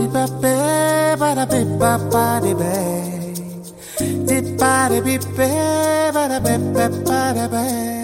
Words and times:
di 0.00 0.06
ba 0.08 0.24
pe 0.40 0.56
ba 1.20 1.34
da 1.36 1.44
pe 1.52 1.60
ba 1.80 1.92
ba 2.12 2.26
di 2.40 2.52
be. 2.60 2.74
Di 4.28 4.38
ba 4.58 4.88
di 4.90 4.98
bi 5.04 5.16
pe 5.36 5.50
ba 6.14 6.24
da 6.32 6.38
pe 6.40 6.54
pe 6.74 6.84
ba 7.04 7.20
da 7.36 7.46
pe 7.52 7.99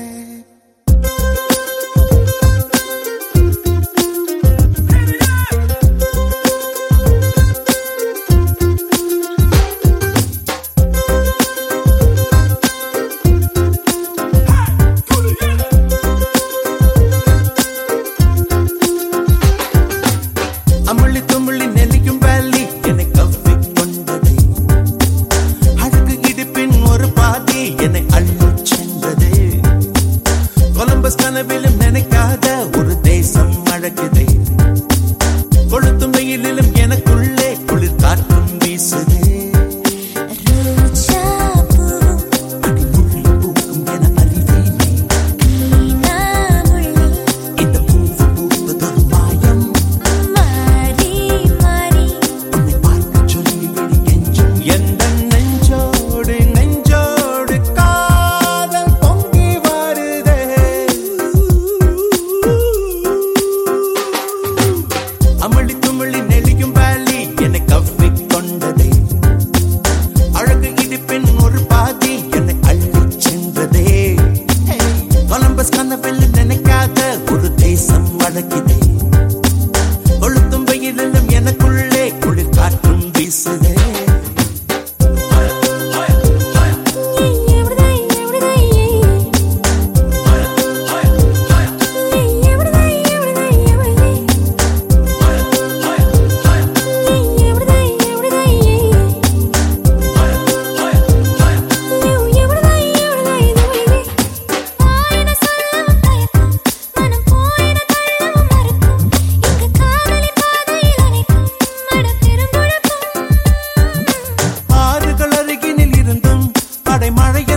He 83.27 83.31
said 83.31 83.66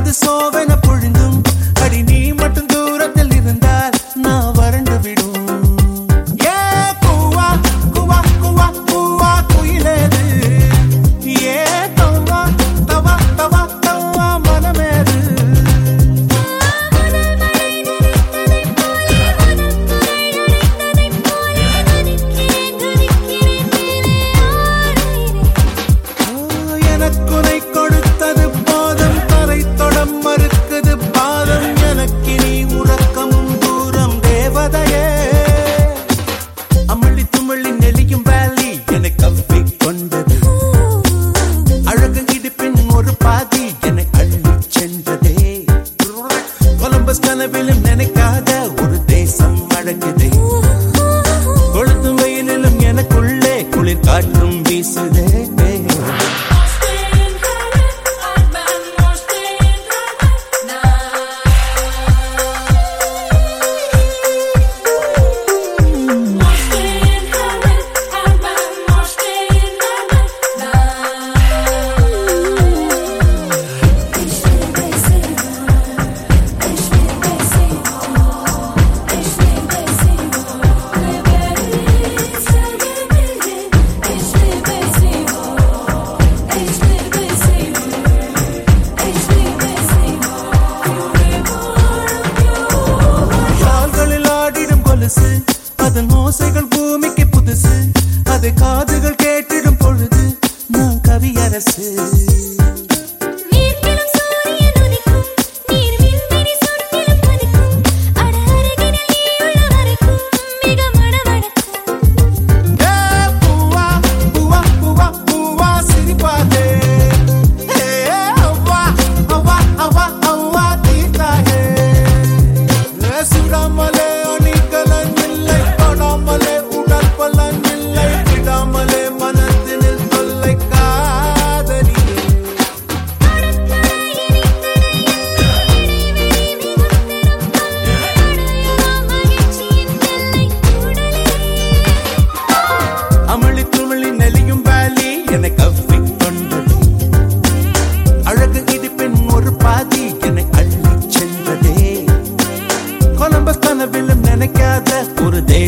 the 0.09 0.13
soul 0.15 0.48
சென்றதே 44.79 45.33
Columbus 46.81 47.21
கனவிலும் 47.21 47.81
நினைக்காத 47.81 48.49
ஒரு 48.83 48.97
தேசம் 49.07 49.57
அழகுதே 49.77 50.29
கொளுத்தும் 51.73 52.19
வெயிலிலும் 52.21 52.79
எனக்குள்ளே 52.81 53.55
குளிர் 53.69 54.05
காற்றும் 54.05 54.48
ஓசைகள் 96.29 96.67
பூமிக்கு 96.69 97.23
புதுசு 97.25 97.75
அது 98.23 98.49
காதுகள் 98.53 99.15
கேட்டிடும் 99.15 99.77
பொழுது 99.77 100.23
நான் 100.67 100.99
கவியரசு. 101.01 101.85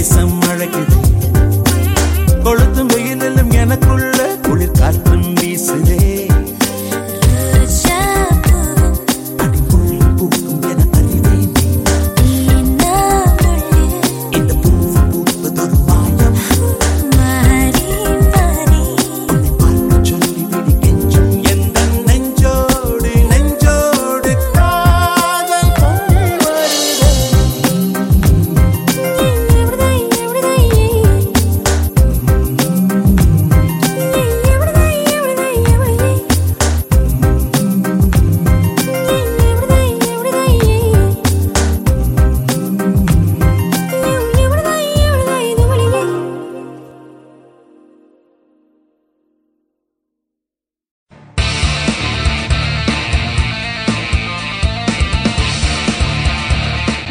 தேசம் 0.01 0.40